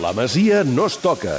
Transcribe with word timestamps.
La 0.00 0.12
Masia 0.12 0.62
no 0.62 0.86
es 0.86 0.98
toca. 0.98 1.38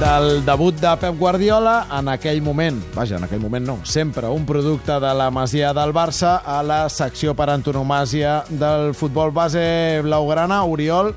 Del 0.00 0.44
debut 0.44 0.74
de 0.74 0.90
Pep 0.98 1.18
Guardiola, 1.18 1.86
en 1.94 2.08
aquell 2.10 2.40
moment, 2.42 2.80
vaja, 2.96 3.20
en 3.20 3.26
aquell 3.28 3.38
moment 3.38 3.62
no, 3.68 3.76
sempre 3.86 4.26
un 4.26 4.42
producte 4.48 4.96
de 5.00 5.12
la 5.14 5.28
Masia 5.30 5.70
del 5.76 5.94
Barça 5.94 6.40
a 6.42 6.58
la 6.66 6.88
secció 6.90 7.36
per 7.38 7.46
antonomàsia 7.52 8.40
del 8.50 8.96
futbol 8.98 9.30
base 9.30 10.00
blaugrana, 10.02 10.64
Oriol. 10.66 11.12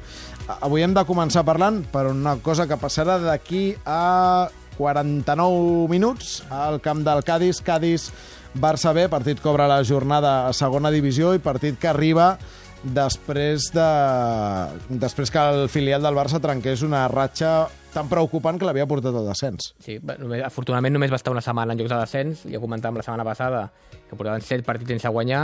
Avui 0.59 0.85
hem 0.85 0.93
de 0.93 1.05
començar 1.09 1.45
parlant 1.47 1.81
per 1.89 2.05
una 2.11 2.37
cosa 2.45 2.67
que 2.69 2.77
passarà 2.77 3.17
d'aquí 3.23 3.71
a 3.85 4.47
49 4.77 5.89
minuts 5.89 6.43
al 6.53 6.77
camp 6.85 7.01
del 7.07 7.25
Cádiz. 7.25 7.63
Cádiz 7.65 8.11
Barça 8.53 8.93
B, 8.93 9.09
partit 9.09 9.41
obre 9.45 9.65
la 9.67 9.81
jornada 9.83 10.43
a 10.45 10.53
segona 10.53 10.93
divisió 10.93 11.33
i 11.33 11.41
partit 11.41 11.81
que 11.81 11.89
arriba 11.89 12.35
després 12.95 13.69
de 13.73 13.87
després 15.01 15.31
que 15.33 15.43
el 15.51 15.67
filial 15.71 16.05
del 16.05 16.15
Barça 16.17 16.39
trenqués 16.43 16.83
una 16.85 17.05
ratxa 17.11 17.67
tan 17.93 18.09
preocupant 18.11 18.59
que 18.59 18.67
l'havia 18.67 18.87
portat 18.89 19.15
al 19.15 19.27
descens. 19.29 19.71
Sí, 19.83 19.97
només, 20.03 20.43
afortunadament 20.45 20.93
només 20.93 21.11
va 21.13 21.19
estar 21.19 21.33
una 21.33 21.43
setmana 21.43 21.73
en 21.73 21.81
llocs 21.81 21.93
de 21.93 21.99
descens, 22.01 22.43
ja 22.47 22.61
comentàvem 22.61 22.99
la 22.99 23.05
setmana 23.05 23.25
passada 23.27 23.67
que 24.09 24.15
portaven 24.15 24.43
7 24.45 24.65
partits 24.67 24.93
sense 24.93 25.11
guanyar, 25.13 25.43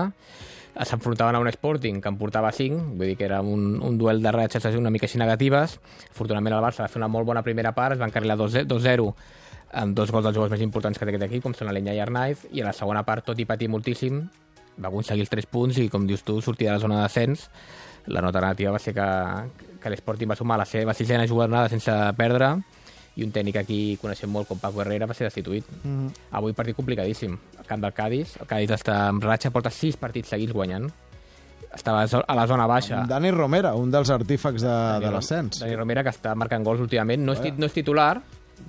s'enfrontaven 0.74 1.36
a 1.36 1.42
un 1.42 1.50
Sporting 1.54 2.02
que 2.02 2.10
en 2.10 2.18
portava 2.18 2.52
5, 2.52 2.82
vull 2.98 3.14
dir 3.14 3.18
que 3.18 3.26
era 3.30 3.42
un, 3.42 3.80
un 3.82 3.98
duel 3.98 4.22
de 4.24 4.32
ratxes 4.34 4.76
una 4.78 4.92
mica 4.94 5.08
així 5.10 5.22
negatives. 5.22 5.80
Afortunadament 6.12 6.58
el 6.58 6.66
Barça 6.66 6.86
va 6.86 6.92
fer 6.92 7.02
una 7.02 7.12
molt 7.12 7.30
bona 7.30 7.44
primera 7.46 7.74
part, 7.74 7.98
es 7.98 8.02
van 8.02 8.14
carrilar 8.14 8.38
2-0 8.38 9.10
amb 9.74 9.98
dos 9.98 10.12
gols 10.14 10.26
dels 10.26 10.36
jugadors 10.36 10.54
més 10.54 10.62
importants 10.62 11.00
que 11.00 11.06
té 11.06 11.14
aquest 11.14 11.28
equip, 11.30 11.44
com 11.46 11.58
són 11.58 11.70
Alenya 11.70 11.96
i 11.98 12.02
Arnaiz, 12.02 12.46
i 12.54 12.62
a 12.62 12.70
la 12.70 12.78
segona 12.78 13.02
part, 13.06 13.26
tot 13.26 13.40
i 13.42 13.48
patir 13.50 13.72
moltíssim, 13.74 14.22
va 14.82 14.90
aconseguir 14.90 15.22
els 15.26 15.30
3 15.34 15.46
punts 15.52 15.78
i, 15.78 15.90
com 15.90 16.06
dius 16.08 16.24
tu, 16.24 16.40
sortir 16.42 16.68
de 16.68 16.74
la 16.74 16.80
zona 16.80 16.98
de 17.02 17.04
descens. 17.08 17.50
La 18.08 18.22
nota 18.22 18.42
negativa 18.42 18.72
va 18.76 18.80
ser 18.84 18.94
que, 18.94 19.06
que 19.80 19.90
l'Sporting 19.94 20.28
va 20.32 20.36
sumar 20.36 20.58
la 20.60 20.66
seva 20.68 20.94
sisena 20.94 21.28
jornada 21.28 21.70
sense 21.72 21.92
perdre 22.18 22.50
i 23.16 23.24
un 23.24 23.30
tècnic 23.32 23.60
aquí 23.62 23.78
coneixem 24.02 24.32
molt 24.34 24.48
com 24.50 24.58
Paco 24.60 24.82
Herrera 24.82 25.06
va 25.06 25.14
ser 25.14 25.28
destituït. 25.30 25.68
Mm. 25.86 26.08
Avui 26.36 26.56
partit 26.58 26.76
complicadíssim. 26.76 27.38
El 27.60 27.66
camp 27.70 27.84
del 27.86 27.94
Cádiz, 27.94 28.36
el 28.42 28.48
Cádiz 28.50 28.74
està 28.74 29.04
en 29.12 29.22
ratxa, 29.22 29.52
porta 29.54 29.70
6 29.72 29.96
partits 30.02 30.34
seguits 30.34 30.52
guanyant. 30.52 30.90
Estava 31.74 32.04
a 32.06 32.36
la 32.38 32.46
zona 32.50 32.68
baixa. 32.70 33.00
Amb 33.02 33.10
Dani 33.10 33.32
Romera, 33.34 33.72
un 33.74 33.90
dels 33.94 34.10
artífecs 34.14 34.62
de, 34.62 34.74
de 35.02 35.12
l'ascens. 35.14 35.62
Dani 35.64 35.76
Romera, 35.78 36.04
que 36.06 36.12
està 36.14 36.36
marcant 36.38 36.66
gols 36.66 36.82
últimament. 36.84 37.24
No 37.26 37.34
és, 37.34 37.42
tit- 37.42 37.58
no 37.58 37.66
és 37.70 37.74
titular, 37.74 38.20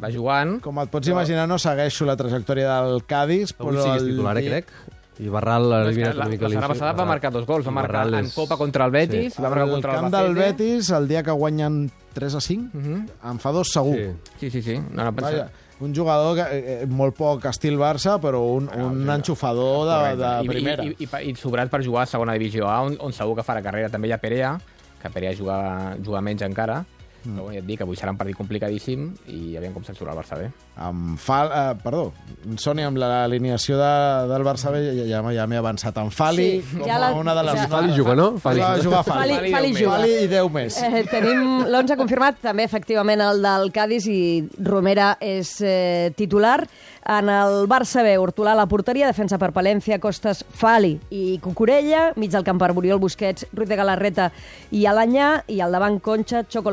va 0.01 0.11
jugant. 0.15 0.59
Com 0.65 0.79
et 0.81 0.93
pots 0.93 1.11
imaginar, 1.13 1.45
no 1.51 1.59
segueixo 1.61 2.07
la 2.09 2.15
trajectòria 2.17 2.79
del 2.87 3.03
Cádiz, 3.09 3.53
Avui 3.59 3.75
però... 3.75 3.83
sí 3.83 3.91
que 3.91 3.97
és 3.97 4.03
el 4.07 4.13
titular, 4.15 4.37
eh, 4.39 4.41
dia- 4.47 4.51
crec. 4.55 4.73
I 5.19 5.29
Barral 5.29 5.69
que 5.71 5.81
eliminat 5.89 6.15
la, 6.17 6.25
una 6.25 6.31
mica 6.31 6.43
la 6.45 6.51
setmana 6.51 6.69
passada 6.69 6.93
va 6.93 7.05
marcar 7.05 7.31
dos 7.33 7.47
gols. 7.47 7.67
Va 7.67 7.71
marcar 7.71 7.93
Barral 8.05 8.15
en 8.15 8.25
és- 8.27 8.35
Copa 8.35 8.57
contra 8.57 8.85
el 8.87 8.91
Betis, 8.91 9.35
Sí. 9.35 9.43
va 9.43 9.49
marcar 9.49 9.67
El 9.69 9.71
contra 9.73 9.93
camp 9.95 10.07
el 10.07 10.11
del. 10.13 10.35
Betis, 10.35 10.91
el 10.91 11.07
dia 11.09 11.23
que 11.23 11.31
guanyen 11.31 11.91
3 12.13 12.35
a 12.35 12.41
5, 12.41 12.71
Uh 12.77 12.81
-huh. 12.83 13.31
en 13.31 13.39
fa 13.39 13.53
dos 13.53 13.69
segur. 13.73 13.95
Sí. 13.97 14.11
Sí, 14.41 14.51
sí, 14.51 14.63
sí. 14.63 14.79
No, 14.91 15.05
no, 15.05 15.13
Vaja, 15.13 15.51
un 15.81 15.95
jugador 15.95 16.35
que, 16.37 16.57
eh, 16.59 16.83
eh, 16.83 16.87
molt 16.87 17.15
poc 17.17 17.45
estil 17.47 17.77
Barça, 17.79 18.19
però 18.21 18.41
un, 18.41 18.69
un 18.75 19.09
enxufador 19.11 19.87
de, 20.17 20.17
de 20.17 20.45
I, 20.45 20.49
primera. 20.49 20.85
I, 20.85 20.97
i, 20.99 21.09
i, 21.27 21.31
i 21.31 21.35
sobrat 21.37 21.69
per 21.71 21.85
jugar 21.85 22.03
a 22.03 22.07
segona 22.07 22.33
divisió 22.33 22.69
A, 22.69 22.83
on, 22.83 22.97
on 23.01 23.13
segur 23.13 23.37
que 23.37 23.43
farà 23.43 23.63
carrera. 23.63 23.89
També 23.89 24.09
hi 24.09 24.13
ha 24.13 24.19
Perea, 24.19 24.59
que 25.03 25.11
Perea 25.11 25.33
juga, 25.37 25.97
juga 26.05 26.21
menys 26.21 26.43
encara. 26.43 26.85
Mm. 27.25 27.35
Però 27.35 27.43
bueno, 27.45 27.55
ja 27.57 27.61
et 27.63 27.67
dic, 27.67 27.81
avui 27.81 27.97
serà 27.97 28.11
un 28.13 28.19
partit 28.21 28.37
complicadíssim 28.37 29.07
i 29.33 29.57
aviam 29.57 29.73
com 29.73 29.85
se'n 29.85 29.97
surt 29.97 30.11
el 30.13 30.19
Barça 30.19 30.37
bé. 30.39 30.51
Amb 30.77 31.19
Fal, 31.19 31.49
eh, 31.55 31.75
perdó, 31.83 32.13
Soni, 32.61 32.83
amb 32.85 32.99
l'alineació 32.99 33.79
de, 33.79 33.93
del 34.29 34.45
Barça 34.45 34.71
B 34.75 34.83
ja, 34.85 35.07
ja, 35.09 35.23
ja 35.33 35.47
m'he 35.47 35.57
avançat. 35.57 35.97
En 36.03 36.11
Fali, 36.11 36.49
Sí, 36.61 36.79
com 36.79 36.87
ja 36.89 36.99
la- 36.99 37.13
una 37.15 37.35
de 37.35 37.43
les... 37.49 37.55
ja- 37.63 37.69
Fali 37.69 37.93
juga, 37.97 38.15
no? 38.15 38.37
Fali. 38.39 38.61
Va 38.61 38.77
jugar 38.83 39.05
Fali. 39.05 39.35
Fali, 39.35 39.39
Fali 39.39 39.53
Fali 39.55 39.75
juga. 39.85 39.97
Fali 39.97 40.13
i 40.25 40.29
10 40.29 40.51
més. 40.53 40.81
Eh, 40.83 41.05
tenim 41.11 41.65
l'11 41.67 41.97
confirmat, 41.97 42.41
també 42.43 42.65
efectivament 42.69 43.21
el 43.25 43.41
del 43.43 43.71
Cádiz 43.73 44.07
i 44.11 44.21
Romera 44.63 45.17
és 45.21 45.57
eh, 45.63 46.13
titular. 46.17 46.61
En 47.05 47.29
el 47.29 47.67
Barça 47.69 48.01
B, 48.03 48.15
Hortolà 48.17 48.55
a 48.55 48.57
la 48.57 48.65
porteria, 48.67 49.07
defensa 49.11 49.37
per 49.37 49.51
Palència, 49.53 49.99
Costes, 50.01 50.41
Fali 50.57 50.95
i 51.13 51.39
Cucurella, 51.45 52.13
mig 52.17 52.31
del 52.33 52.45
camp 52.47 52.59
per 52.59 52.71
Oriol 52.73 52.99
Busquets, 52.99 53.45
Ruiz 53.53 53.69
de 53.69 53.77
Galarreta 53.77 54.31
i 54.73 54.87
Alanyà, 54.89 55.43
i 55.53 55.61
al 55.61 55.73
davant 55.77 55.99
Concha, 56.01 56.45
Choco 56.49 56.73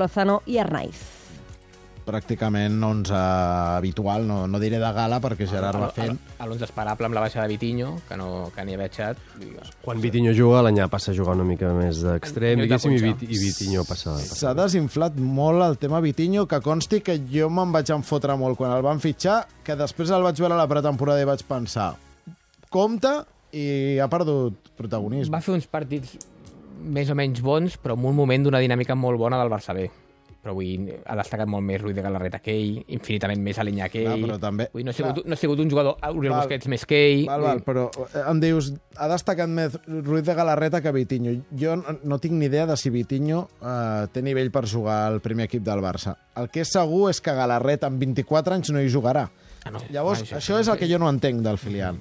I 0.50 0.62
Arnaiz. 0.62 1.02
Pràcticament 2.02 2.80
11 2.82 3.14
habitual, 3.14 4.26
no, 4.26 4.40
no 4.50 4.60
diré 4.60 4.80
de 4.82 4.90
gala 4.96 5.20
perquè 5.22 5.46
Gerard 5.48 5.78
va 5.80 5.92
fent. 5.94 6.18
A 6.42 6.48
l'11 6.48 6.66
esperable 6.66 7.06
amb 7.06 7.16
la 7.16 7.22
baixa 7.22 7.44
de 7.44 7.48
Vitinho, 7.52 7.92
que 8.08 8.18
no 8.18 8.50
que 8.56 8.66
ni 8.66 8.74
havia 8.74 8.90
eixat. 8.90 9.22
Quan 9.86 10.02
Vitinho 10.02 10.34
juga, 10.34 10.64
l'Anyà 10.66 10.90
passa 10.90 11.14
a 11.14 11.16
jugar 11.16 11.38
una 11.38 11.46
mica 11.46 11.70
més 11.78 12.02
d'extrem, 12.02 12.66
diguéssim, 12.66 12.98
i. 12.98 13.04
Vit, 13.06 13.26
i 13.30 13.38
Vitinho 13.38 13.86
passa... 13.86 14.18
S'ha 14.18 14.56
desinflat 14.58 15.22
molt 15.22 15.62
el 15.68 15.78
tema 15.82 16.02
Vitinho, 16.02 16.48
que 16.50 16.60
consti 16.66 17.04
que 17.06 17.20
jo 17.30 17.54
me'n 17.54 17.72
vaig 17.72 17.94
enfotre 17.94 18.34
molt 18.34 18.58
quan 18.58 18.74
el 18.74 18.82
van 18.86 19.00
fitxar, 19.04 19.44
que 19.62 19.78
després 19.78 20.10
el 20.10 20.26
vaig 20.26 20.42
veure 20.42 20.58
a 20.58 20.64
la 20.64 20.70
pretemporada 20.72 21.22
i 21.22 21.30
vaig 21.30 21.46
pensar 21.46 21.94
compte 22.72 23.12
i 23.52 24.00
ha 24.00 24.08
perdut 24.10 24.72
protagonisme. 24.80 25.36
Va 25.36 25.44
fer 25.44 25.54
uns 25.58 25.68
partits 25.70 26.16
més 26.82 27.12
o 27.12 27.18
menys 27.20 27.44
bons, 27.46 27.76
però 27.78 27.98
en 28.00 28.08
un 28.10 28.16
moment 28.18 28.48
d'una 28.48 28.62
dinàmica 28.64 28.96
molt 28.98 29.20
bona 29.22 29.38
del 29.42 29.52
Barça 29.52 29.76
B. 29.78 29.90
Però 30.42 30.56
avui 30.56 30.72
ha 31.06 31.16
destacat 31.16 31.46
molt 31.48 31.62
més 31.64 31.80
Ruiz 31.84 31.94
de 31.96 32.02
Galarreta 32.02 32.40
que 32.42 32.50
ell, 32.58 32.80
infinitament 32.88 33.40
més 33.46 33.60
Alinyà 33.62 33.90
que 33.94 34.02
Clar, 34.02 34.16
ell. 34.18 34.24
però 34.26 34.40
també- 34.42 34.70
Avui 34.72 34.84
no 34.84 34.90
ha 34.90 34.94
sigut, 34.94 35.14
clar. 35.20 35.26
no 35.28 35.34
ha 35.34 35.38
sigut 35.38 35.60
un 35.60 35.70
jugador, 35.70 35.98
Oriol 36.10 36.34
Val. 36.34 36.40
Busquets 36.48 36.68
més 36.68 36.86
que 36.90 36.98
ell. 37.12 37.26
Val, 37.28 37.42
val, 37.42 37.62
però 37.64 37.84
eh, 37.94 38.24
em 38.28 38.40
dius, 38.42 38.72
ha 38.98 39.08
destacat 39.08 39.48
més 39.50 39.78
Ruiz 39.86 40.24
de 40.26 40.34
Galarreta 40.34 40.82
que 40.82 40.92
Vitinho. 40.92 41.36
Jo 41.54 41.76
no, 41.78 42.18
tinc 42.18 42.34
ni 42.34 42.46
idea 42.50 42.66
de 42.66 42.76
si 42.76 42.90
Vitinho 42.90 43.50
eh, 43.62 44.08
té 44.12 44.24
nivell 44.24 44.50
per 44.50 44.66
jugar 44.68 45.06
al 45.12 45.22
primer 45.22 45.46
equip 45.46 45.62
del 45.64 45.80
Barça. 45.80 46.16
El 46.36 46.50
que 46.50 46.62
és 46.62 46.72
segur 46.74 47.12
és 47.12 47.22
que 47.22 47.34
Galarreta 47.38 47.86
amb 47.88 48.00
24 48.02 48.56
anys 48.56 48.72
no 48.72 48.82
hi 48.82 48.90
jugarà. 48.90 49.30
Ah, 49.64 49.70
no. 49.70 49.78
Llavors, 49.92 50.24
Ah, 50.34 50.38
això, 50.40 50.58
és 50.60 50.68
el 50.68 50.78
que 50.80 50.88
jo 50.90 50.98
no 50.98 51.08
entenc 51.08 51.42
del 51.46 51.60
filial. 51.60 51.98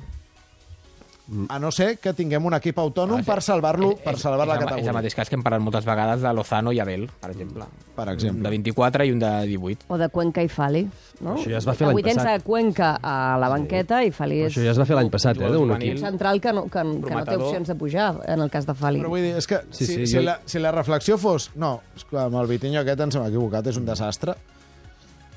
A 1.48 1.60
no 1.62 1.70
ser 1.70 1.98
que 2.02 2.10
tinguem 2.12 2.44
un 2.44 2.54
equip 2.56 2.78
autònom 2.82 3.20
per 3.24 3.36
salvar-lo, 3.40 3.92
per 4.02 4.16
salvar 4.18 4.48
la 4.48 4.54
el- 4.54 4.58
És 4.58 4.62
el 4.64 4.68
categoria, 4.68 4.92
mateix 4.96 5.14
cas 5.14 5.28
que 5.30 5.36
hem 5.36 5.42
parlat 5.44 5.60
moltes 5.62 5.84
vegades 5.86 6.20
de 6.22 6.32
Lozano 6.34 6.72
i 6.72 6.80
Abel, 6.80 7.08
per 7.20 7.30
exemple. 7.30 7.64
per 7.94 8.08
Un 8.08 8.14
exemple. 8.14 8.42
de 8.42 8.50
24 8.50 9.04
i 9.04 9.12
un 9.12 9.18
de 9.20 9.30
18. 9.46 9.84
O 9.88 9.96
de 9.98 10.08
Cuenca 10.08 10.42
i 10.42 10.48
Fali. 10.48 10.88
No? 11.20 11.36
Això 11.36 11.50
ja 11.50 11.58
es 11.58 11.68
va 11.68 11.74
fer 11.74 11.86
l'any 11.86 11.94
Avui 11.94 12.02
tens 12.02 12.16
passat. 12.16 12.40
a 12.40 12.42
Cuenca 12.44 12.98
a 13.02 13.38
la 13.38 13.48
banqueta 13.48 14.02
i 14.04 14.10
Fali 14.10 14.40
és 14.42 14.52
Això 14.56 14.64
ja 14.64 14.70
es 14.72 14.78
va 14.80 14.84
fer 14.86 14.96
l'any 14.96 15.10
passat, 15.10 15.36
eh, 15.36 15.50
d'un 15.52 15.70
equip. 15.76 15.92
un 15.94 15.98
central 15.98 16.40
que 16.40 16.52
no, 16.52 16.64
que, 16.64 16.70
que 16.82 17.14
no 17.14 17.24
té 17.24 17.36
opcions 17.36 17.68
de 17.68 17.74
pujar, 17.76 18.20
en 18.26 18.40
el 18.40 18.50
cas 18.50 18.66
de 18.66 18.74
Fali. 18.74 18.98
Però 19.00 19.08
vull 19.08 19.20
dir, 19.22 19.36
és 19.36 19.46
que 19.46 19.60
Sí, 19.70 19.86
si, 19.86 19.94
sí, 19.94 20.06
si, 20.08 20.16
jo- 20.16 20.22
la, 20.22 20.40
si 20.44 20.58
la 20.58 20.72
reflexió 20.72 21.16
fos... 21.16 21.52
No, 21.54 21.80
amb 22.12 22.34
el 22.42 22.46
Vitinho 22.48 22.80
aquest 22.80 23.00
ens 23.00 23.14
hem 23.14 23.26
equivocat, 23.26 23.66
és 23.68 23.76
un 23.76 23.86
desastre. 23.86 24.34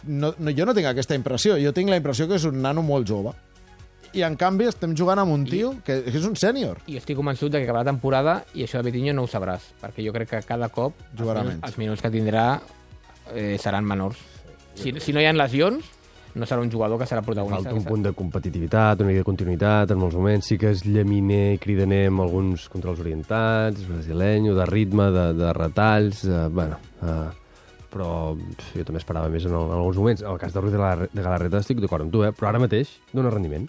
No, 0.05 0.33
no, 0.39 0.51
jo 0.51 0.65
no 0.65 0.73
tinc 0.73 0.87
aquesta 0.87 1.15
impressió. 1.15 1.55
Jo 1.61 1.71
tinc 1.71 1.89
la 1.89 1.95
impressió 1.97 2.27
que 2.27 2.35
és 2.35 2.43
un 2.45 2.61
nano 2.61 2.81
molt 2.81 3.07
jove. 3.07 3.31
I, 4.13 4.21
en 4.27 4.35
canvi, 4.37 4.67
estem 4.69 4.93
jugant 4.97 5.17
amb 5.23 5.33
un 5.33 5.43
tio 5.49 5.71
que, 5.85 6.03
que 6.05 6.13
és 6.13 6.27
un 6.27 6.35
sènior. 6.37 6.83
I 6.85 6.99
estic 6.99 7.17
convençut 7.17 7.49
de 7.49 7.57
que 7.57 7.65
acabarà 7.65 7.81
la 7.81 7.91
temporada 7.91 8.35
i 8.53 8.65
això 8.67 8.77
de 8.77 8.91
Vitinho 8.91 9.15
no 9.17 9.25
ho 9.25 9.31
sabràs, 9.31 9.71
perquè 9.81 10.05
jo 10.05 10.13
crec 10.13 10.29
que 10.35 10.43
cada 10.45 10.69
cop 10.69 11.01
Jugarà 11.17 11.41
els, 11.41 11.49
menys. 11.49 11.57
minuts, 11.57 11.67
els 11.71 11.81
minuts 11.81 12.05
que 12.05 12.13
tindrà 12.13 12.45
eh, 13.33 13.57
seran 13.61 13.89
menors. 13.89 14.21
Si, 14.77 14.93
si 15.01 15.13
no 15.13 15.21
hi 15.21 15.25
ha 15.25 15.33
lesions, 15.33 15.89
no 16.35 16.45
serà 16.49 16.61
un 16.61 16.69
jugador 16.69 17.01
que 17.01 17.07
serà 17.09 17.21
protagonista. 17.25 17.69
Falta 17.69 17.79
un 17.79 17.85
punt 17.85 18.05
de 18.05 18.13
competitivitat, 18.17 19.01
una 19.01 19.11
mica 19.11 19.21
de 19.21 19.27
continuïtat 19.27 19.93
en 19.93 20.01
molts 20.01 20.17
moments. 20.17 20.49
Sí 20.49 20.57
que 20.61 20.71
és 20.73 20.85
llaminer 20.85 21.55
i 21.55 21.61
cridaner 21.61 22.07
amb 22.09 22.25
alguns 22.25 22.67
controls 22.73 23.01
orientats, 23.01 23.85
brasilenyo, 23.89 24.53
de 24.57 24.67
ritme, 24.69 25.09
de, 25.13 25.29
de 25.41 25.53
retalls... 25.57 26.25
Eh, 26.25 26.47
bueno, 26.53 26.77
eh, 27.01 27.31
però 27.93 28.33
jo 28.33 28.83
també 28.87 28.97
esperava 28.97 29.29
més 29.29 29.43
en, 29.45 29.53
el, 29.53 29.67
en 29.69 29.77
alguns 29.77 29.99
moments. 30.01 30.23
En 30.25 30.31
el 30.33 30.39
cas 30.41 30.53
de 30.53 30.61
Ruiz 30.61 30.73
de, 30.73 30.81
la, 30.81 30.95
de 31.05 31.21
Galarreta 31.21 31.61
estic 31.61 31.81
d'acord 31.83 32.07
amb 32.07 32.13
tu, 32.13 32.23
eh? 32.25 32.31
però 32.33 32.49
ara 32.49 32.61
mateix 32.61 32.95
dona 33.13 33.29
rendiment. 33.33 33.67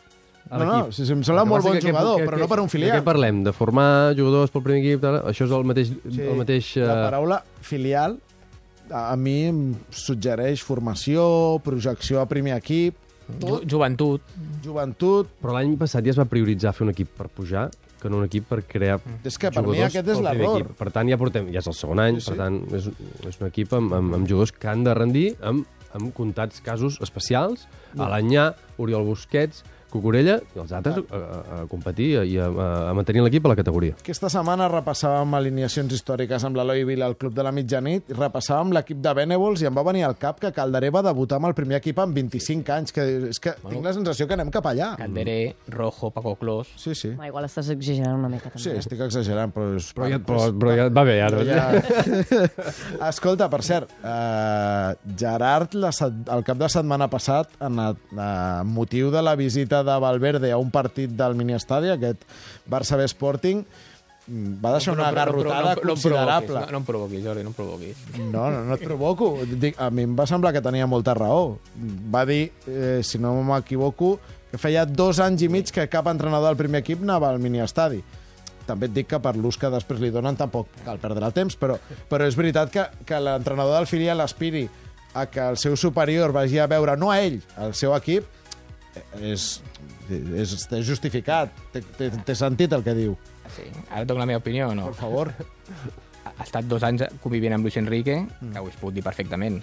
A 0.50 0.59
No, 0.59 0.65
no, 0.65 0.93
sí, 0.93 1.06
sí, 1.06 1.12
em 1.12 1.22
sembla 1.25 1.44
molt 1.49 1.65
bon 1.65 1.78
jugador, 1.81 2.19
que- 2.21 2.27
però 2.28 2.38
no 2.38 2.49
per 2.49 2.59
un 2.60 2.66
De 2.66 2.71
filial. 2.71 2.99
què 3.00 3.05
parlem? 3.05 3.43
De 3.44 3.53
formar 3.53 4.14
jugadors 4.17 4.50
pel 4.50 4.62
primer 4.62 4.82
equip? 4.85 5.00
Tal? 5.00 5.20
Això 5.25 5.46
és 5.46 5.50
el 5.56 5.64
mateix... 5.64 5.88
Sí, 6.11 6.20
el 6.20 6.37
mateix 6.37 6.76
eh, 6.76 6.85
La 6.87 6.99
paraula 7.08 7.43
filial 7.61 8.19
a, 8.91 9.17
mi 9.17 9.38
em 9.49 9.62
suggereix 9.91 10.62
formació, 10.62 11.58
projecció 11.64 12.20
a 12.20 12.26
primer 12.29 12.56
equip, 12.58 12.94
Ju 13.41 13.62
joventut. 13.67 14.20
joventut... 14.62 15.31
Però 15.41 15.55
l'any 15.56 15.79
passat 15.81 16.05
ja 16.05 16.12
es 16.12 16.19
va 16.20 16.26
prioritzar 16.29 16.75
fer 16.76 16.85
un 16.85 16.90
equip 16.93 17.08
per 17.17 17.31
pujar 17.32 17.70
que 18.02 18.11
no 18.12 18.19
un 18.20 18.26
equip 18.26 18.44
per 18.50 18.58
crear 18.69 18.99
És 19.25 19.38
que 19.40 19.49
per 19.50 19.62
mi 19.64 19.79
aquest 19.81 20.06
és 20.12 20.19
l'error. 20.20 20.67
Per 20.76 20.90
tant, 20.93 21.08
ja 21.08 21.17
portem, 21.17 21.47
ja 21.55 21.62
és 21.62 21.67
el 21.70 21.73
segon 21.73 22.02
any, 22.05 22.19
Sí, 22.20 22.26
sí, 22.26 22.35
per 22.35 22.37
tant, 22.43 22.58
és, 22.76 22.90
és 23.31 23.38
un 23.40 23.47
equip 23.49 23.73
amb, 23.73 23.94
amb, 23.97 24.19
amb 24.19 24.29
jugadors 24.29 24.52
que 24.52 24.69
han 24.69 24.85
de 24.85 24.93
rendir 24.93 25.31
amb, 25.40 25.64
amb 25.97 26.12
comptats 26.12 26.61
casos 26.61 26.99
especials. 27.00 27.64
A 27.97 28.11
l'Anyà, 28.12 28.50
Oriol 28.76 29.06
Busquets, 29.08 29.64
Cucurella 29.94 30.38
i 30.55 30.61
els 30.62 30.73
altres 30.75 30.99
a, 31.05 31.19
a, 31.19 31.41
a 31.58 31.61
competir 31.70 32.11
i 32.26 32.37
a, 32.43 32.49
a, 32.50 32.93
mantenir 32.96 33.23
l'equip 33.25 33.46
a 33.46 33.52
la 33.52 33.58
categoria. 33.58 33.96
Aquesta 34.00 34.31
setmana 34.32 34.67
repassàvem 34.73 35.37
alineacions 35.38 35.94
històriques 35.94 36.44
amb 36.46 36.58
l'Eloi 36.58 36.85
Vila 36.88 37.08
al 37.11 37.17
Club 37.20 37.37
de 37.37 37.44
la 37.46 37.52
Mitjanit, 37.55 38.11
i 38.11 38.19
repassàvem 38.19 38.75
l'equip 38.75 39.00
de 39.05 39.14
Benevols 39.17 39.62
i 39.62 39.70
em 39.70 39.76
va 39.76 39.87
venir 39.87 40.05
al 40.08 40.17
cap 40.20 40.41
que 40.43 40.52
Calderé 40.55 40.91
va 40.94 41.05
debutar 41.06 41.38
amb 41.38 41.50
el 41.50 41.56
primer 41.56 41.79
equip 41.79 42.00
amb 42.02 42.17
25 42.17 42.75
anys, 42.75 42.94
que 42.94 43.06
és 43.31 43.41
que 43.43 43.55
bueno. 43.61 43.76
tinc 43.76 43.88
la 43.88 43.94
sensació 43.96 44.29
que 44.29 44.37
anem 44.38 44.50
cap 44.55 44.67
allà. 44.70 44.94
Calderé, 44.99 45.38
Rojo, 45.70 46.11
Paco 46.14 46.35
Clos... 46.40 46.73
Sí, 46.81 46.94
sí. 46.99 47.12
Home, 47.14 47.31
igual 47.31 47.47
estàs 47.47 47.70
exagerant 47.75 48.19
una 48.19 48.31
mica, 48.32 48.50
també. 48.50 48.64
Sí, 48.67 48.75
estic 48.82 49.05
exagerant, 49.06 49.55
però... 49.55 49.70
És... 49.79 49.93
Però 49.94 50.11
ja, 50.11 50.19
però, 50.19 50.49
però 50.58 50.75
ja 50.75 50.88
va 50.94 51.06
bé, 51.06 51.19
ara. 51.23 51.44
Ja... 51.47 51.69
Escolta, 53.12 53.49
per 53.52 53.62
cert, 53.67 53.94
uh, 54.02 55.14
Gerard, 55.20 55.76
la, 55.79 55.93
set- 55.94 56.32
el 56.35 56.44
cap 56.47 56.58
de 56.61 56.70
setmana 56.73 57.08
passat, 57.12 57.55
en 57.64 57.79
a, 57.81 57.90
a 58.19 58.29
motiu 58.67 59.12
de 59.14 59.23
la 59.23 59.37
visita 59.38 59.84
de 59.85 59.97
Valverde 60.03 60.53
a 60.53 60.61
un 60.61 60.71
partit 60.75 61.13
del 61.15 61.37
miniestadi, 61.39 61.93
aquest 61.95 62.25
Barça 62.71 62.99
B 62.99 63.07
Sporting, 63.11 63.65
mm, 64.27 64.55
va 64.65 64.75
deixar 64.77 64.95
una 64.97 65.11
garrotada 65.13 65.75
no, 65.75 65.83
no, 65.83 65.89
considerable. 65.95 66.61
No, 66.61 66.71
no 66.73 66.81
em 66.83 66.89
provoquis, 66.89 67.25
Jordi, 67.25 67.45
no 67.45 67.53
em 67.53 67.59
provoquis. 67.59 68.05
No, 68.19 68.49
no, 68.51 68.65
no 68.69 68.79
et 68.79 68.85
provoco. 68.85 69.35
Dic, 69.53 69.79
a 69.79 69.91
mi 69.91 70.09
em 70.09 70.17
va 70.19 70.27
semblar 70.31 70.55
que 70.57 70.65
tenia 70.65 70.89
molta 70.91 71.15
raó. 71.19 71.59
Va 72.15 72.25
dir, 72.29 72.49
eh, 72.67 73.01
si 73.05 73.21
no 73.23 73.37
m'equivoco, 73.47 74.17
que 74.51 74.61
feia 74.63 74.85
dos 74.87 75.19
anys 75.19 75.43
i 75.43 75.49
mig 75.51 75.73
que 75.75 75.89
cap 75.91 76.07
entrenador 76.07 76.53
del 76.53 76.61
primer 76.61 76.85
equip 76.85 77.03
anava 77.03 77.33
al 77.33 77.43
miniestadi. 77.43 78.03
També 78.69 78.89
et 78.89 78.95
dic 78.97 79.09
que 79.11 79.19
per 79.21 79.35
l'ús 79.37 79.59
que 79.61 79.69
després 79.73 80.01
li 80.01 80.13
donen 80.15 80.39
tampoc 80.39 80.71
cal 80.87 81.01
perdre 81.03 81.27
el 81.27 81.35
temps, 81.37 81.57
però, 81.61 81.77
però 82.09 82.29
és 82.29 82.37
veritat 82.39 82.71
que, 82.73 82.85
que 83.05 83.21
l'entrenador 83.21 83.77
del 83.77 83.89
filial 83.91 84.23
aspiri 84.25 84.65
a 85.15 85.27
que 85.31 85.43
el 85.43 85.59
seu 85.61 85.77
superior 85.77 86.33
vagi 86.35 86.59
a 86.59 86.69
veure, 86.71 86.97
no 86.97 87.11
a 87.13 87.21
ell, 87.23 87.41
al 87.61 87.75
seu 87.79 87.95
equip, 87.97 88.27
és, 89.20 89.62
és, 90.11 90.52
és 90.73 90.87
justificat. 90.87 91.52
Té, 91.73 91.82
té, 91.99 92.11
té 92.25 92.35
sentit 92.38 92.73
el 92.73 92.82
que 92.87 92.94
diu. 92.94 93.17
Sí. 93.56 93.67
Ara 93.91 94.05
dono 94.05 94.20
la 94.20 94.26
meva 94.26 94.38
opinió 94.43 94.69
o 94.70 94.75
no? 94.75 94.87
Per 94.93 94.94
favor. 94.99 95.32
Ha 96.25 96.43
estat 96.43 96.64
dos 96.67 96.82
anys 96.82 97.05
convivint 97.23 97.52
amb 97.55 97.64
Luis 97.67 97.76
Enrique, 97.76 98.20
que 98.52 98.58
ho 98.61 98.70
pot 98.81 98.94
dir 98.94 99.02
perfectament. 99.05 99.61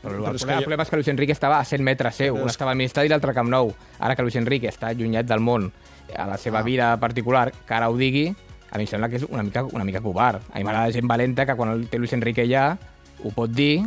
Però, 0.00 0.14
Però 0.16 0.30
el, 0.30 0.36
problema, 0.38 0.58
el 0.58 0.64
problema 0.64 0.82
és 0.84 0.90
que 0.90 0.96
Luis 0.96 1.08
Enrique 1.12 1.32
estava 1.36 1.58
a 1.60 1.64
100 1.64 1.82
metres 1.84 2.14
seu. 2.16 2.34
Un 2.36 2.46
és- 2.48 2.54
estava 2.54 2.70
al 2.72 2.76
Ministeri 2.78 3.06
i 3.06 3.10
l'altre 3.12 3.32
a 3.32 3.34
Camp 3.36 3.50
Nou. 3.52 3.72
Ara 3.98 4.16
que 4.16 4.22
Luis 4.22 4.36
Enrique 4.36 4.68
està 4.70 4.88
allunyat 4.94 5.26
del 5.28 5.40
món, 5.44 5.70
a 6.16 6.26
la 6.26 6.38
seva 6.38 6.60
Ah. 6.60 6.62
vida 6.62 6.96
particular, 6.98 7.52
que 7.52 7.74
ara 7.74 7.90
ho 7.90 7.96
digui, 7.96 8.28
a 8.70 8.78
mi 8.78 8.84
em 8.84 8.86
sembla 8.88 9.08
que 9.10 9.16
és 9.16 9.26
una 9.28 9.42
mica, 9.42 9.64
una 9.64 9.84
mica 9.84 10.00
covard. 10.00 10.40
A 10.52 10.58
mi 10.58 10.64
m'agrada 10.64 10.90
gent 10.92 11.06
valenta 11.06 11.44
que 11.44 11.54
quan 11.56 11.68
el 11.70 11.88
té 11.88 11.98
Luis 11.98 12.12
Enrique 12.12 12.46
ja 12.48 12.78
ho 13.24 13.30
pot 13.30 13.50
dir 13.50 13.82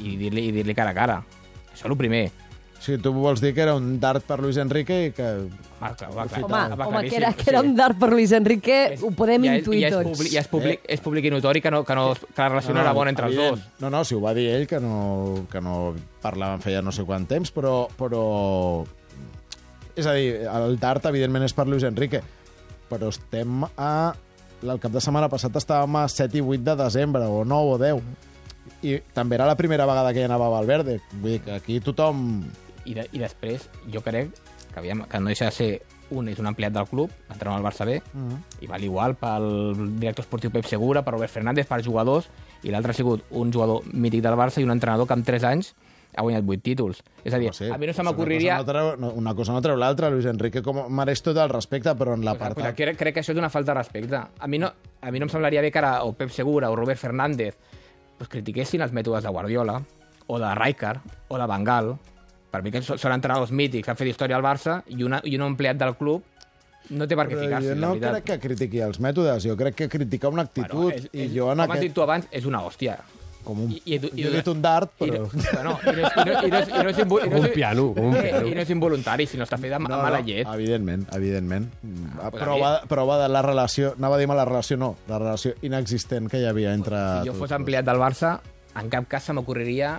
i 0.00 0.16
dir-li 0.16 0.48
i 0.48 0.52
dir 0.52 0.74
cara 0.74 0.90
a 0.90 0.94
cara. 0.94 1.22
Això 1.72 1.84
és 1.84 1.90
el 1.90 1.96
primer. 1.96 2.32
Sí, 2.78 2.94
tu 3.02 3.10
vols 3.12 3.40
dir 3.42 3.50
que 3.56 3.60
era 3.64 3.72
un 3.74 3.98
dart 4.00 4.22
per 4.24 4.36
Luis 4.38 4.56
Enrique 4.62 4.96
i 5.08 5.10
que... 5.12 5.24
Ah, 5.80 5.90
clar, 5.98 6.12
va, 6.14 6.24
clar, 6.30 6.42
Home, 6.44 6.76
va, 6.78 6.86
home 6.86 7.00
que, 7.08 7.16
era, 7.18 7.32
o 7.32 7.36
que 7.36 7.48
era 7.50 7.58
sigui, 7.60 7.70
un 7.72 7.76
dart 7.76 7.98
per 7.98 8.08
Luis 8.12 8.30
Enrique, 8.32 8.76
és- 8.94 9.02
ho 9.02 9.10
podem 9.18 9.44
ja, 9.48 9.56
intuir 9.58 9.80
ja 9.82 9.88
és 9.90 9.96
tots. 9.96 10.12
Públic, 10.12 10.32
ja 10.32 10.40
és 10.44 10.48
públic, 10.52 10.84
és 10.86 11.02
públic 11.02 11.26
i 11.26 11.32
notori 11.34 11.60
que, 11.64 11.72
no, 11.74 11.82
que, 11.84 11.96
no, 11.98 12.04
que 12.14 12.38
la 12.40 12.48
relació 12.52 12.74
no, 12.76 12.80
era 12.84 12.92
bona 12.94 13.10
entre 13.10 13.26
els 13.26 13.34
evident. 13.34 13.58
dos. 13.58 13.80
No, 13.82 13.90
no, 13.90 14.04
si 14.06 14.14
ho 14.14 14.20
va 14.22 14.32
dir 14.38 14.46
ell, 14.54 14.66
que 14.70 14.78
no, 14.80 15.46
que 15.50 15.60
no 15.60 15.74
parlaven 16.22 16.62
feia 16.62 16.80
no 16.86 16.94
sé 16.94 17.02
quant 17.08 17.26
temps, 17.30 17.50
però, 17.54 17.88
però... 17.98 18.22
És 19.98 20.06
a 20.06 20.14
dir, 20.14 20.30
el 20.46 20.78
dart, 20.78 21.10
evidentment, 21.10 21.44
és 21.48 21.54
per 21.58 21.66
Luis 21.66 21.82
Enrique, 21.86 22.22
però 22.88 23.10
estem 23.10 23.66
a... 23.74 23.90
El 24.62 24.78
cap 24.82 24.90
de 24.94 25.02
setmana 25.02 25.28
passat 25.30 25.54
estàvem 25.58 25.98
a 26.00 26.06
7 26.10 26.38
i 26.38 26.42
8 26.42 26.64
de 26.66 26.78
desembre, 26.80 27.26
o 27.30 27.42
9 27.46 27.74
o 27.74 27.76
10. 27.78 28.00
I 28.86 28.96
també 29.14 29.36
era 29.38 29.46
la 29.46 29.54
primera 29.58 29.86
vegada 29.86 30.10
que 30.14 30.22
hi 30.22 30.26
anava 30.26 30.48
Valverde. 30.50 31.00
Vull 31.18 31.36
dir 31.36 31.42
que 31.42 31.58
aquí 31.58 31.78
tothom... 31.82 32.42
I, 32.84 32.94
de, 32.94 33.08
i 33.12 33.18
després, 33.18 33.68
jo 33.92 34.02
crec 34.02 34.30
que, 34.72 34.78
aviam, 34.78 35.04
que 35.08 35.20
no 35.20 35.32
deixa 35.32 35.46
de 35.46 35.50
ser 35.56 35.70
un 36.10 36.28
és 36.28 36.38
un 36.40 36.46
ampliat 36.48 36.72
del 36.72 36.86
club, 36.88 37.10
entrenador 37.28 37.58
al 37.58 37.66
Barça 37.66 37.84
B, 37.84 37.98
Uh 38.14 38.20
-huh. 38.20 38.38
i 38.60 38.66
val 38.66 38.84
igual 38.84 39.14
pel 39.14 39.98
director 39.98 40.24
esportiu 40.24 40.50
Pep 40.50 40.64
Segura, 40.64 41.02
per 41.02 41.12
Robert 41.12 41.32
Fernández, 41.32 41.66
per 41.66 41.84
jugadors, 41.84 42.28
i 42.62 42.70
l'altre 42.70 42.90
ha 42.90 42.94
sigut 42.94 43.24
un 43.30 43.52
jugador 43.52 43.82
mític 43.92 44.22
del 44.22 44.34
Barça 44.34 44.60
i 44.60 44.64
un 44.64 44.70
entrenador 44.70 45.06
que 45.06 45.12
amb 45.12 45.24
3 45.24 45.44
anys 45.44 45.74
ha 46.16 46.22
guanyat 46.22 46.44
8 46.46 46.62
títols. 46.62 47.02
És 47.24 47.34
a 47.34 47.38
dir, 47.38 47.50
a 47.72 47.78
mi 47.78 47.86
no 47.86 47.92
se 47.92 48.02
m'ocorriria... 48.02 48.54
Una, 48.54 48.64
cosa 48.64 48.72
no 48.72 48.96
no, 48.96 49.12
una 49.12 49.34
cosa 49.34 49.52
no 49.52 49.60
treu 49.60 49.76
l'altra. 49.76 50.10
Luis 50.10 50.24
Enrique 50.26 50.62
com 50.62 50.88
mereix 50.88 51.22
tot 51.22 51.36
el 51.36 51.48
respecte, 51.48 51.94
però 51.94 52.14
en 52.14 52.24
la 52.24 52.34
part... 52.34 52.56
Però 52.56 52.74
crec, 52.74 52.96
crec 52.96 53.14
que 53.14 53.20
això 53.20 53.32
és 53.32 53.38
una 53.38 53.50
falta 53.50 53.72
de 53.72 53.78
respecte. 53.78 54.16
A 54.16 54.46
mi 54.46 54.58
no, 54.58 54.72
a 55.00 55.10
mi 55.10 55.18
no 55.18 55.24
em 55.26 55.28
semblaria 55.28 55.60
bé 55.60 55.70
que 55.70 55.78
ara 55.78 56.02
o 56.04 56.12
Pep 56.14 56.30
Segura 56.30 56.70
o 56.70 56.76
Robert 56.76 56.98
Fernández 56.98 57.56
pues, 58.16 58.28
critiquessin 58.28 58.82
els 58.82 58.92
mètodes 58.92 59.22
de 59.22 59.28
Guardiola, 59.30 59.82
o 60.26 60.38
de 60.38 60.54
Rijkaard, 60.54 61.00
o 61.28 61.38
de 61.38 61.46
Bangal. 61.46 61.98
Per 62.50 62.62
mi 62.64 62.70
que 62.72 62.80
són 62.80 63.12
entrenadors 63.12 63.50
mítics 63.52 63.84
que 63.84 63.90
han 63.92 63.98
fet 64.00 64.08
història 64.08 64.36
al 64.38 64.42
Barça 64.46 64.78
i, 64.88 65.02
una, 65.04 65.20
i 65.24 65.34
un 65.36 65.42
empleat 65.50 65.76
del 65.76 65.94
club 66.00 66.24
no 66.90 67.04
té 67.04 67.16
per 67.18 67.26
què 67.28 67.34
Però 67.36 67.44
ficar-se, 67.44 67.68
jo 67.68 67.74
la 67.76 67.88
no 67.90 67.94
crec 68.00 68.24
que 68.24 68.38
critiqui 68.40 68.80
els 68.80 68.96
mètodes, 69.04 69.44
jo 69.44 69.56
crec 69.60 69.74
que 69.76 69.88
critica 69.92 70.30
una 70.32 70.46
actitud. 70.48 70.92
és, 70.94 71.08
i 71.12 71.26
és, 71.26 71.32
jo 71.34 71.50
en 71.52 71.58
com 71.58 71.64
has 71.66 71.68
aquest... 71.74 71.82
dit 71.84 71.92
tu 71.98 72.00
abans, 72.06 72.28
és 72.32 72.46
una 72.48 72.62
hòstia. 72.64 72.94
Com 73.44 73.60
un, 73.66 73.70
I- 73.72 73.82
i- 73.84 73.98
i- 73.98 74.22
jo 74.24 74.30
he 74.30 74.32
dit 74.38 74.48
un 74.48 74.62
dart, 74.64 74.94
I 75.04 75.10
però... 75.10 75.20
no, 75.28 75.28
bueno, 75.52 75.74
i 75.84 75.92
no, 75.92 76.06
és- 76.06 76.16
i 76.16 76.24
no, 76.24 76.32
i 76.46 76.50
no, 76.50 76.58
és- 76.62 76.72
i 76.72 76.80
no 76.80 76.88
és 76.88 76.98
i 76.98 77.04
no 77.04 77.18
Com 77.20 77.36
un 77.42 77.44
és- 77.50 77.52
piano, 77.54 77.84
com 77.94 78.08
un 78.08 78.16
eh, 78.16 78.22
piano. 78.30 78.46
I 78.48 78.54
no 78.56 78.64
és 78.64 78.72
involuntari, 78.72 79.26
sinó 79.28 79.44
està 79.44 79.60
fet 79.60 79.72
amb, 79.76 79.90
amb 79.92 80.02
mala 80.08 80.22
llet. 80.24 80.48
Evidentment, 80.54 81.04
evidentment. 81.12 81.68
Ah, 82.22 82.30
pues 82.30 82.42
prova, 82.42 82.72
prova 82.88 83.20
de 83.22 83.28
la 83.28 83.42
relació, 83.44 83.92
anava 84.00 84.16
a 84.16 84.18
dir 84.24 84.26
mala 84.32 84.48
relació, 84.48 84.80
no, 84.80 84.94
la 85.12 85.18
relació 85.20 85.52
inexistent 85.68 86.28
que 86.32 86.40
hi 86.40 86.48
havia 86.48 86.72
entre... 86.72 86.96
Si 87.22 87.28
jo 87.28 87.36
fos 87.36 87.50
dos. 87.50 87.56
ampliat 87.60 87.84
del 87.84 88.00
Barça, 88.00 88.38
en 88.80 88.88
cap 88.88 89.04
cas 89.08 89.28
se 89.28 89.36
m'ocorreria 89.36 89.98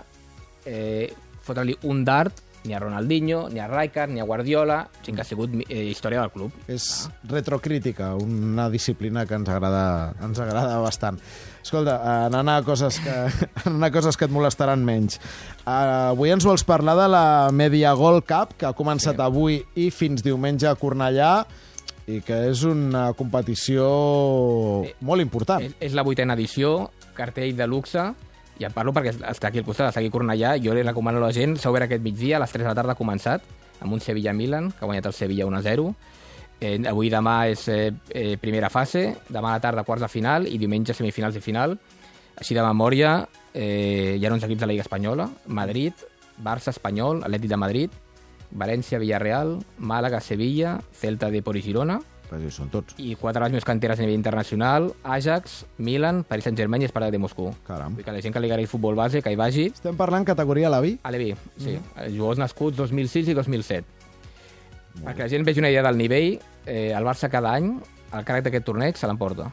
eh, 0.65 1.13
fotre-li 1.49 1.75
un 1.89 2.05
dart 2.07 2.45
ni 2.63 2.73
a 2.73 2.79
Ronaldinho, 2.79 3.47
ni 3.49 3.59
a 3.59 3.67
Rijkaard, 3.67 4.11
ni 4.11 4.19
a 4.19 4.25
Guardiola, 4.27 4.81
gent 5.03 5.15
que 5.15 5.23
ha 5.23 5.27
sigut 5.27 5.53
eh, 5.67 5.85
història 5.89 6.23
del 6.23 6.31
club. 6.33 6.55
És 6.67 7.07
retrocrítica, 7.29 8.11
una 8.19 8.69
disciplina 8.69 9.25
que 9.25 9.37
ens 9.39 9.49
agrada, 9.49 10.11
ens 10.25 10.41
agrada 10.43 10.79
bastant. 10.83 11.19
Escolta, 11.63 11.97
anant 12.25 12.51
a 12.51 12.59
coses 12.67 12.99
que, 13.03 13.15
anant 13.65 13.87
a 13.87 13.91
coses 13.95 14.19
que 14.19 14.27
et 14.27 14.35
molestaran 14.35 14.83
menys. 14.85 15.19
Uh, 15.63 16.11
avui 16.11 16.33
ens 16.35 16.47
vols 16.47 16.65
parlar 16.67 16.97
de 16.99 17.07
la 17.11 17.25
Media 17.55 17.95
Gold 17.97 18.27
Cup, 18.27 18.57
que 18.59 18.69
ha 18.69 18.75
començat 18.75 19.17
sí. 19.17 19.23
avui 19.23 19.61
i 19.79 19.89
fins 19.95 20.25
diumenge 20.25 20.67
a 20.69 20.75
Cornellà, 20.79 21.33
i 22.09 22.23
que 22.25 22.39
és 22.49 22.63
una 22.65 23.11
competició 23.13 23.85
Eh, 24.87 24.95
molt 25.05 25.21
important. 25.21 25.61
És, 25.63 25.75
és 25.91 25.95
la 25.95 26.03
vuitena 26.03 26.35
edició, 26.35 26.89
cartell 27.15 27.53
de 27.55 27.67
luxe, 27.69 28.09
i 28.59 28.67
en 28.67 28.75
parlo 28.75 28.91
perquè 28.95 29.15
està 29.15 29.49
aquí 29.49 29.61
al 29.61 29.67
costat, 29.67 29.89
està 29.89 30.03
aquí 30.03 30.11
a 30.11 30.13
Cornellà, 30.13 30.57
jo 30.61 30.75
li 30.75 30.83
recomano 30.83 31.21
a 31.21 31.27
la 31.29 31.33
gent, 31.35 31.57
s'ha 31.57 31.71
obert 31.71 31.87
aquest 31.87 32.03
migdia, 32.03 32.37
a 32.37 32.43
les 32.43 32.51
3 32.51 32.65
de 32.65 32.69
la 32.69 32.77
tarda 32.77 32.95
ha 32.95 32.99
començat, 32.99 33.45
amb 33.79 33.95
un 33.95 34.03
Sevilla-Milan, 34.03 34.73
que 34.75 34.83
ha 34.83 34.89
guanyat 34.89 35.07
el 35.07 35.15
Sevilla 35.15 35.47
1-0, 35.47 35.93
Eh, 36.59 36.75
avui 36.91 37.07
demà 37.07 37.47
és 37.47 37.61
eh, 37.71 37.93
eh, 38.11 38.35
primera 38.39 38.67
fase, 38.69 39.13
demà 39.31 39.53
a 39.53 39.57
la 39.57 39.63
tarda 39.63 39.85
quarts 39.87 40.03
de 40.03 40.09
final 40.11 40.47
i 40.47 40.57
diumenge 40.59 40.93
semifinals 40.93 41.37
i 41.39 41.43
final. 41.43 41.77
Així 42.35 42.55
de 42.55 42.63
memòria, 42.65 43.13
eh, 43.53 44.17
hi 44.19 44.25
ha 44.25 44.33
uns 44.33 44.43
equips 44.43 44.59
de 44.59 44.67
la 44.67 44.73
Lliga 44.73 44.83
Espanyola, 44.83 45.29
Madrid, 45.47 45.93
Barça, 46.43 46.73
Espanyol, 46.75 47.23
Atlètic 47.23 47.51
de 47.51 47.59
Madrid, 47.59 47.95
València, 48.51 48.99
Villarreal, 48.99 49.59
Màlaga, 49.79 50.19
Sevilla, 50.19 50.79
Celta 50.91 51.29
de 51.31 51.41
Por 51.41 51.55
i 51.55 51.63
Girona, 51.63 51.99
Sí, 52.29 52.51
són 52.53 52.69
tots. 52.69 52.93
i 52.97 53.15
quatre 53.15 53.39
de 53.39 53.45
les 53.45 53.51
meves 53.51 53.65
canteres 53.65 53.99
a 53.99 54.03
nivell 54.03 54.15
internacional, 54.15 54.93
Ajax, 55.03 55.65
Milan, 55.77 56.23
Paris 56.23 56.43
Saint-Germain 56.45 56.81
i 56.81 56.85
Esparta 56.85 57.09
de 57.11 57.17
Moscou. 57.17 57.53
Caram. 57.65 57.95
Vull 57.95 58.05
que 58.05 58.11
la 58.11 58.21
gent 58.21 58.33
que 58.33 58.39
li 58.39 58.49
agradi 58.51 58.67
futbol 58.67 58.95
base, 58.95 59.21
que 59.21 59.31
hi 59.31 59.35
vagi, 59.35 59.67
Estem 59.73 59.97
parlant 59.97 60.25
categoria 60.25 60.67
a 60.67 60.69
la 60.69 60.81
vi? 60.81 60.97
a 61.01 61.11
l'EVI, 61.11 61.35
sí. 61.57 61.77
Mm. 61.77 62.11
Jugadors 62.15 62.37
nascuts 62.37 62.77
2006 62.77 63.29
i 63.29 63.33
2007. 63.33 63.85
Perquè 64.99 65.23
la 65.23 65.29
gent 65.29 65.45
vegi 65.45 65.59
una 65.59 65.69
idea 65.69 65.83
del 65.83 65.97
nivell, 65.97 66.39
eh, 66.65 66.93
el 66.95 67.05
Barça 67.05 67.29
cada 67.29 67.53
any, 67.55 67.71
el 68.13 68.25
càrrec 68.25 68.43
d'aquest 68.43 68.65
torneig 68.65 68.97
se 68.97 69.07
l'emporta. 69.07 69.49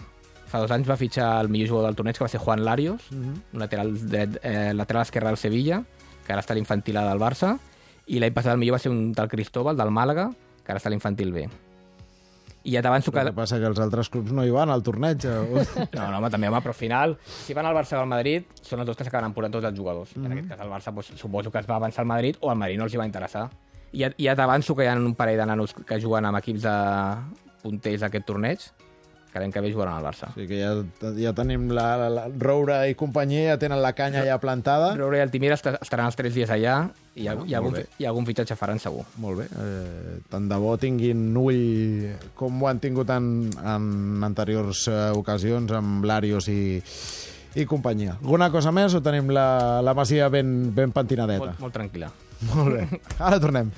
Fa 0.47 0.61
dos 0.63 0.71
anys 0.71 0.89
va 0.89 0.97
fitxar 0.97 1.41
el 1.41 1.49
millor 1.49 1.69
jugador 1.69 1.91
del 1.91 1.97
torneig, 1.97 2.17
que 2.17 2.25
va 2.25 2.29
ser 2.29 2.41
Juan 2.41 2.65
Larios, 2.65 3.11
mm 3.11 3.23
-hmm. 3.23 3.43
un 3.53 3.61
lateral, 3.61 4.09
dret, 4.09 4.39
eh, 4.43 4.73
lateral 4.75 5.03
esquerre 5.03 5.29
del 5.29 5.37
Sevilla, 5.37 5.83
que 6.27 6.33
ara 6.33 6.43
està 6.43 6.53
a 6.53 6.55
l'infantil 6.55 6.97
A 6.97 7.09
del 7.09 7.19
Barça, 7.19 7.59
i 8.07 8.19
l'any 8.19 8.33
passat 8.33 8.53
el 8.53 8.59
millor 8.59 8.75
va 8.75 8.79
ser 8.79 8.93
un 8.93 9.13
tal 9.15 9.29
Cristóbal, 9.29 9.77
del 9.77 9.91
Màlaga, 9.91 10.33
que 10.65 10.73
ara 10.73 10.79
està 10.79 10.89
a 10.89 10.91
l'infantil 10.91 11.33
B. 11.33 11.49
I 12.67 12.73
ja 12.75 12.83
t'avanço 12.83 13.13
que... 13.15 13.23
El 13.23 13.31
que 13.31 13.37
passa 13.37 13.61
que 13.63 13.69
els 13.71 13.79
altres 13.79 14.09
clubs 14.11 14.33
no 14.35 14.43
hi 14.43 14.51
van 14.51 14.73
al 14.75 14.83
torneig. 14.87 15.23
O... 15.31 15.63
No, 15.97 16.09
no, 16.11 16.19
home, 16.19 16.31
també, 16.33 16.49
home, 16.51 16.61
però 16.65 16.75
al 16.75 16.79
final, 16.79 17.15
si 17.23 17.55
van 17.55 17.69
al 17.69 17.77
Barça 17.77 18.01
o 18.01 18.03
al 18.03 18.11
Madrid, 18.11 18.49
són 18.67 18.83
els 18.83 18.91
dos 18.91 18.99
que 18.99 19.07
s'acaben 19.07 19.29
emportant 19.31 19.55
tots 19.55 19.69
els 19.71 19.79
jugadors. 19.79 20.17
Mm 20.17 20.23
-hmm. 20.23 20.27
En 20.27 20.33
aquest 20.33 20.49
cas, 20.49 20.61
el 20.65 20.73
Barça 20.73 20.93
doncs, 20.93 21.13
suposo 21.21 21.51
que 21.51 21.59
es 21.59 21.71
va 21.71 21.77
avançar 21.77 22.03
al 22.03 22.09
Madrid 22.11 22.37
o 22.41 22.51
al 22.51 22.59
Madrid 22.59 22.79
no 22.79 22.85
els 22.85 22.95
hi 22.95 22.99
va 22.99 23.07
interessar. 23.07 23.49
I 23.93 23.99
ja, 24.03 24.11
ja 24.19 24.35
t'avanço 24.35 24.75
que 24.75 24.85
hi 24.85 24.89
ha 24.89 24.97
un 24.97 25.15
parell 25.15 25.39
de 25.39 25.47
nanos 25.47 25.75
que 25.75 26.01
juguen 26.01 26.25
amb 26.25 26.39
equips 26.39 26.63
de 26.63 26.77
punters 27.63 28.01
d'aquest 28.01 28.27
torneig, 28.27 28.59
que 29.37 29.43
l'any 29.45 29.53
que 29.53 29.61
ve 29.63 29.71
jugaran 29.75 29.95
al 30.01 30.05
Barça. 30.09 30.31
Sí 30.35 30.47
que 30.49 30.59
ja, 30.65 30.73
ja 31.21 31.35
tenim 31.37 31.69
la, 31.77 31.85
la, 32.01 32.09
la 32.11 32.25
Roura 32.41 32.81
i 32.89 32.97
companyia, 32.97 33.53
ja 33.53 33.59
tenen 33.61 33.83
la 33.85 33.93
canya 33.93 34.25
ja 34.25 34.39
plantada. 34.41 34.95
Roure 34.97 35.21
i 35.21 35.25
Altimira 35.27 35.55
est- 35.61 35.69
estaran 35.77 36.09
els 36.09 36.17
tres 36.17 36.33
dies 36.35 36.49
allà 36.51 36.87
i, 37.17 37.29
Ah, 37.29 37.37
hi, 37.47 37.55
ha, 37.55 37.61
algun, 37.61 37.77
hi 37.99 38.05
ha 38.05 38.11
algun 38.11 38.27
fitxatge 38.29 38.57
faran 38.57 38.81
segur. 38.81 39.05
Molt 39.23 39.39
bé. 39.41 39.47
Eh, 39.53 40.17
tant 40.33 40.49
de 40.51 40.57
bo 40.61 40.75
tinguin 40.81 41.23
ull 41.37 42.11
com 42.37 42.63
ho 42.63 42.69
han 42.69 42.81
tingut 42.81 43.09
en, 43.15 43.31
en 43.63 43.87
anteriors 44.27 44.87
eh, 44.89 45.11
ocasions 45.17 45.73
amb 45.77 46.05
l'Àrios 46.09 46.49
i, 46.53 46.61
i 47.57 47.65
companyia. 47.65 48.19
Alguna 48.21 48.51
cosa 48.53 48.73
més 48.77 48.93
o 48.97 49.01
tenim 49.05 49.31
la, 49.33 49.81
la 49.85 49.95
masia 49.97 50.29
ben, 50.33 50.75
ben 50.77 50.93
pentinadeta? 50.93 51.41
Molt, 51.47 51.61
molt 51.65 51.77
tranquil·la. 51.77 52.11
Molt 52.53 52.75
bé. 52.77 53.01
Ara 53.17 53.39
tornem. 53.41 53.71